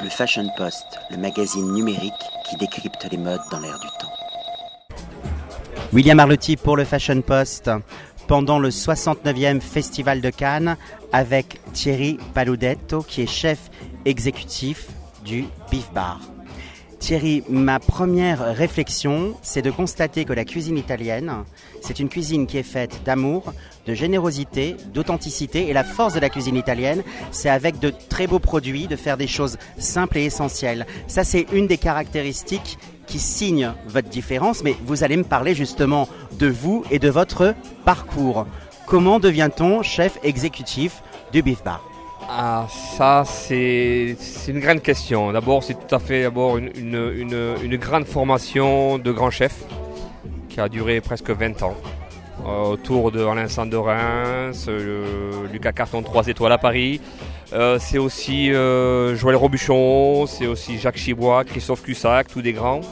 [0.00, 2.12] Le Fashion Post, le magazine numérique
[2.48, 4.96] qui décrypte les modes dans l'air du temps.
[5.92, 7.70] William Arlotti pour le Fashion Post
[8.28, 10.76] pendant le 69e Festival de Cannes
[11.12, 13.70] avec Thierry Paludetto qui est chef
[14.04, 14.86] exécutif
[15.24, 16.20] du Beef Bar.
[16.98, 21.32] Thierry, ma première réflexion, c'est de constater que la cuisine italienne,
[21.80, 23.54] c'est une cuisine qui est faite d'amour,
[23.86, 25.68] de générosité, d'authenticité.
[25.68, 29.16] Et la force de la cuisine italienne, c'est avec de très beaux produits, de faire
[29.16, 30.86] des choses simples et essentielles.
[31.06, 34.62] Ça, c'est une des caractéristiques qui signe votre différence.
[34.62, 36.08] Mais vous allez me parler justement
[36.38, 38.46] de vous et de votre parcours.
[38.86, 41.87] Comment devient-on chef exécutif du Beef Bar?
[42.30, 44.16] Ah, ça, c'est
[44.48, 45.32] une grande question.
[45.32, 49.64] D'abord, c'est tout à fait d'abord une, grande formation de grand chef
[50.50, 51.74] qui a duré presque 20 ans.
[52.46, 54.52] Euh, autour de Alain Sandorin,
[55.50, 57.00] Lucas Carton 3 étoiles à Paris.
[57.54, 62.82] Euh, c'est aussi euh, Joël Robuchon, c'est aussi Jacques Chibois, Christophe Cussac, tous des grands.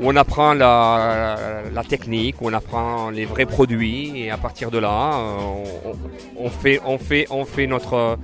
[0.00, 5.18] On apprend la, technique, on apprend les vrais produits et à partir de là,
[6.36, 6.48] on, on
[6.98, 8.16] fait, notre,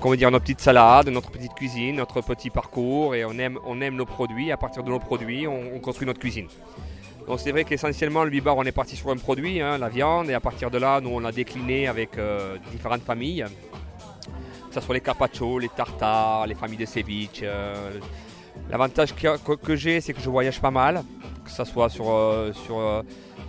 [0.00, 4.06] comment dire, notre petite salade, notre petite cuisine, notre petit parcours et on aime, nos
[4.06, 4.52] produits.
[4.52, 6.46] À partir de nos produits, on, construit notre cuisine.
[7.26, 10.30] Donc c'est vrai qu'essentiellement le bibar on est parti sur un produit, hein, la viande,
[10.30, 13.44] et à partir de là, nous on a décliné avec euh, différentes familles,
[14.68, 17.40] que ce soit les carpaccio, les tartares, les familles de ceviche.
[17.42, 17.98] Euh.
[18.70, 21.02] L'avantage que, j'ai, c'est que je voyage pas mal,
[21.44, 22.52] que ce soit sur, euh,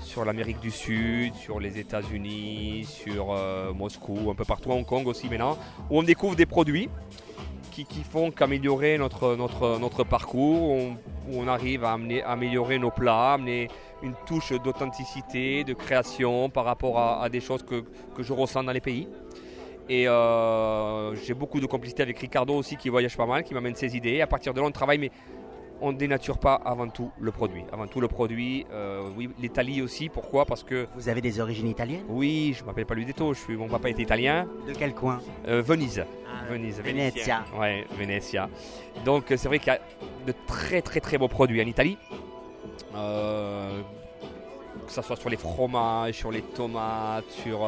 [0.02, 5.05] sur l'Amérique du Sud, sur les États-Unis, sur euh, Moscou, un peu partout, Hong Kong
[5.07, 5.57] aussi maintenant,
[5.89, 6.89] où on découvre des produits
[7.71, 10.95] qui, font qu'améliorer notre, parcours, où
[11.33, 13.69] on, arrive à, améliorer nos plats, amener
[14.03, 17.83] une touche d'authenticité, de création par rapport à, des choses que,
[18.21, 19.07] je ressens dans les pays.
[19.90, 23.76] Et euh, j'ai beaucoup de complicité avec Ricardo aussi qui voyage pas mal, qui m'amène
[23.76, 24.22] ses idées.
[24.22, 25.09] À partir de là, on travaille, mais
[25.82, 27.64] on ne dénature pas avant tout le produit.
[27.72, 30.08] Avant tout le produit, euh, oui, l'Italie aussi.
[30.10, 30.45] Pourquoi?
[30.45, 30.88] Parce que.
[30.95, 32.04] Vous avez des origines italiennes?
[32.08, 34.48] Oui, je m'appelle pas Ludetto, je suis, mon papa est italien.
[34.67, 35.22] De quel coin?
[35.48, 36.05] Euh, Venise.
[36.28, 36.80] Ah, Venise.
[36.82, 37.44] Venezia.
[37.60, 38.48] Ouais, Venezia.
[39.05, 39.80] Donc c'est vrai qu'il y a
[40.28, 41.98] de très très très beaux produits en Italie.
[42.95, 43.82] Euh,
[44.86, 47.64] que ce soit sur les fromages, sur les tomates, sur,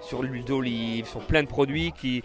[0.00, 2.22] sur l'huile d'olive, sur plein de produits qui,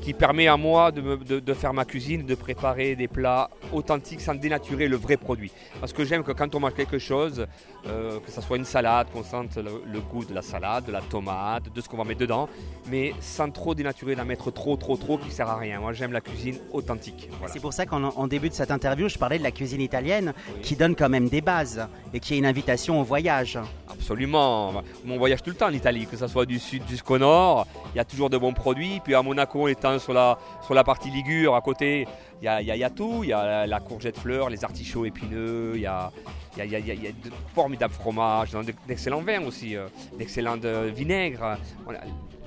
[0.00, 4.88] qui permet à moi de, faire ma cuisine, de préparer des plats authentiques sans dénaturer
[4.88, 5.52] le vrai produit.
[5.80, 7.46] Parce que j'aime que quand on mange quelque chose,
[7.86, 11.00] euh, que ce soit une salade, qu'on sente le, goût de la salade, de la
[11.00, 12.48] tomate, de ce qu'on va mettre dedans,
[12.90, 15.80] mais sans trop dénaturer, d'en mettre trop, trop, trop, qui sert à rien.
[15.80, 17.28] Moi, j'aime la cuisine authentique.
[17.46, 20.76] C'est pour ça qu'en début de cette interview, je parlais de la cuisine italienne, qui
[20.76, 23.58] donne quand même des bases et qui est une invitation au voyage.
[24.08, 24.82] Absolument.
[25.06, 27.66] On voyage tout le temps en Italie, que ce soit du sud jusqu'au nord.
[27.92, 29.02] Il y a toujours de bons produits.
[29.04, 32.08] Puis à Monaco, étant sur la, sur la partie Ligure, à côté,
[32.40, 32.48] il y
[32.84, 33.20] a, tout.
[33.22, 36.10] Il y a la, courgette fleur, les artichauts épineux, il y a,
[36.56, 39.88] il y a, de formidables fromages, d'excellents vins aussi, euh,
[40.18, 41.58] d'excellents euh, vinaigres.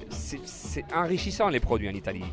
[0.09, 2.25] C'est enrichissant les produits en Italie.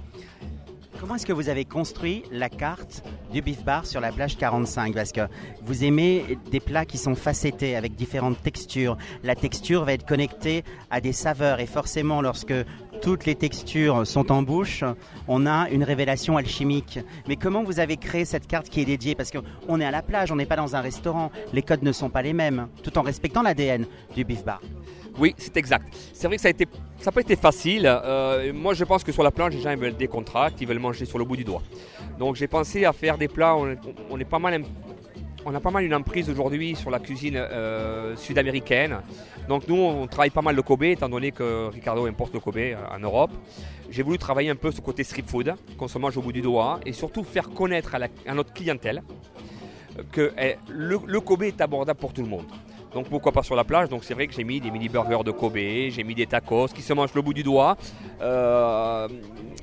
[1.00, 4.94] Comment est-ce que vous avez construit la carte du Beef Bar sur la plage 45
[4.94, 5.20] Parce que
[5.62, 8.96] vous aimez des plats qui sont facettés avec différentes textures.
[9.22, 12.54] La texture va être connectée à des saveurs et forcément lorsque
[13.00, 14.82] toutes les textures sont en bouche,
[15.28, 16.98] on a une révélation alchimique.
[17.28, 19.14] Mais comment vous avez créé cette carte qui est dédiée?
[19.14, 21.92] Parce qu'on est à la plage, on n'est pas dans un restaurant, les codes ne
[21.92, 24.60] sont pas les mêmes, tout en respectant l'ADN du Beef Bar.
[25.18, 25.84] Oui, c'est exact.
[26.12, 26.66] C'est vrai que ça a été,
[26.98, 27.82] ça n'a pas été facile.
[27.86, 30.78] Euh, moi, je pense que sur la plage, les gens veulent des contrats, ils veulent
[30.78, 31.62] manger sur le bout du doigt.
[32.18, 33.56] Donc, j'ai pensé à faire des plats.
[33.56, 34.62] On, pas mal,
[35.44, 38.98] on a pas mal une emprise aujourd'hui sur la cuisine euh, sud-américaine.
[39.48, 42.58] Donc, nous, on travaille pas mal le Kobe, étant donné que Ricardo importe le Kobe
[42.58, 43.32] euh, en Europe.
[43.90, 46.42] J'ai voulu travailler un peu ce côté street food, qu'on se mange au bout du
[46.42, 49.02] doigt, et surtout faire connaître à, notre clientèle
[50.12, 52.44] que eh, le Kobe est abordable pour tout le monde.
[52.92, 53.88] Donc pourquoi pas sur la plage?
[53.88, 56.68] Donc c'est vrai que j'ai mis des mini burgers de Kobe, j'ai mis des tacos
[56.68, 57.76] qui se mangent le bout du doigt.
[58.22, 59.08] Euh,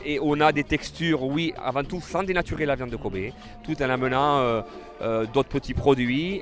[0.06, 3.18] et on a des textures, oui, avant tout sans dénaturer la viande de Kobe,
[3.64, 4.62] tout en amenant euh,
[5.02, 6.42] euh, d'autres petits produits.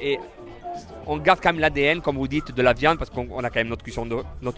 [0.00, 0.18] et
[1.06, 3.60] on garde quand même l'ADN, comme vous dites, de la viande parce qu'on a quand
[3.60, 3.82] même notre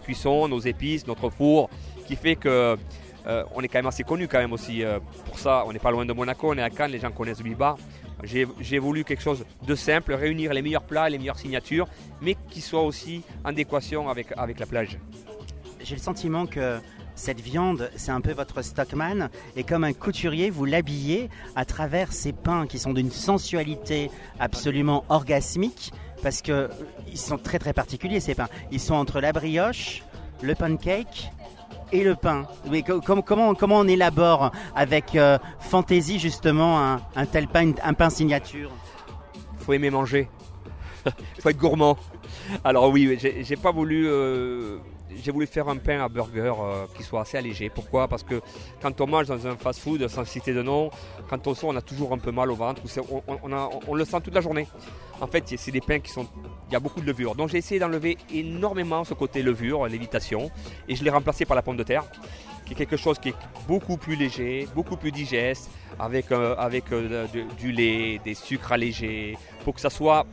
[0.03, 1.69] cuisson, nos épices, notre four,
[2.07, 2.77] qui fait que
[3.55, 4.83] on est quand même assez connu quand même aussi
[5.25, 5.63] pour ça.
[5.65, 7.75] On n'est pas loin de Monaco, on est à Cannes, les gens connaissent Biba.
[8.23, 11.87] J'ai voulu quelque chose de simple, réunir les meilleurs plats, les meilleures signatures,
[12.21, 14.97] mais qui soit aussi en adéquation avec, avec la plage.
[15.81, 16.79] J'ai le sentiment que
[17.15, 22.11] cette viande, c'est un peu votre stockman, et comme un couturier, vous l'habillez à travers
[22.11, 24.09] ces pains qui sont d'une sensualité
[24.39, 26.67] absolument orgasmique, parce qu'ils euh,
[27.13, 28.49] sont très très particuliers ces pains.
[28.71, 30.03] Ils sont entre la brioche,
[30.41, 31.31] le pancake
[31.91, 32.45] et le pain.
[33.05, 38.71] Comment, comment on élabore avec euh, fantaisie justement un, tel pain, un pain signature?
[39.59, 40.29] Faut aimer manger.
[41.39, 41.97] Faut être gourmand.
[42.63, 44.77] Alors oui, j'ai pas voulu euh,
[45.23, 47.69] j'ai voulu faire un pain à burger euh, qui soit assez allégé.
[47.69, 48.07] Pourquoi?
[48.07, 48.41] Parce que
[48.81, 50.89] quand on mange dans un fast-food, sans citer de nom,
[51.29, 52.81] quand on sort, on a toujours un peu mal au ventre.
[53.87, 54.67] On, le sent toute la journée.
[55.21, 56.27] En fait, c'est des pains qui sont.
[56.69, 57.35] Il y a beaucoup de levure.
[57.35, 60.49] Donc j'ai essayé d'enlever énormément ce côté levure, lévitation,
[60.87, 62.03] et je l'ai remplacé par la pomme de terre,
[62.65, 63.35] qui est quelque chose qui est
[63.67, 65.69] beaucoup plus léger, beaucoup plus digeste,
[65.99, 67.27] avec, euh, avec euh,
[67.57, 70.25] du lait, des sucres allégés, pour que ça soit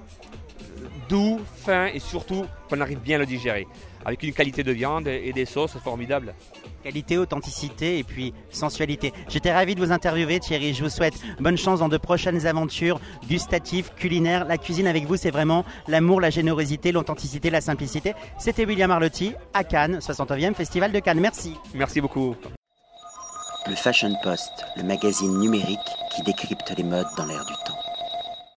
[1.08, 3.66] doux, fin et surtout qu'on arrive bien à le digérer
[4.04, 6.34] avec une qualité de viande et des sauces formidables.
[6.82, 9.12] Qualité, authenticité et puis sensualité.
[9.28, 10.74] J'étais ravi de vous interviewer Thierry.
[10.74, 14.44] Je vous souhaite bonne chance dans de prochaines aventures gustatives, culinaires.
[14.44, 18.14] La cuisine avec vous, c'est vraiment l'amour, la générosité, l'authenticité, la simplicité.
[18.38, 21.20] C'était William Arlotti à Cannes, 69e Festival de Cannes.
[21.20, 21.56] Merci.
[21.74, 22.34] Merci beaucoup.
[23.68, 25.78] Le Fashion Post, le magazine numérique
[26.16, 27.81] qui décrypte les modes dans l'air du temps.